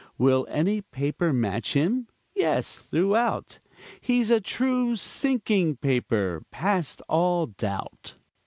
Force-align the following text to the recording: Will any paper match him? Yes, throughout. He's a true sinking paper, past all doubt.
Will 0.17 0.47
any 0.49 0.81
paper 0.81 1.31
match 1.31 1.73
him? 1.73 2.07
Yes, 2.33 2.79
throughout. 2.79 3.59
He's 3.99 4.31
a 4.31 4.41
true 4.41 4.95
sinking 4.95 5.75
paper, 5.75 6.43
past 6.49 7.03
all 7.07 7.45
doubt. 7.45 8.15